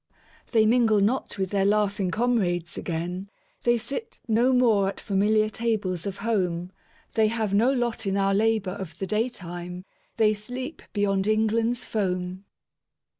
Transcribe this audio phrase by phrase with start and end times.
[0.49, 3.29] They mingle not with their laughing comrades again;
[3.61, 6.71] They sit no more at familiar tables of home;
[7.13, 9.85] They have no lot in our labour of the day time;
[10.17, 12.45] They sleep beyond England's foam.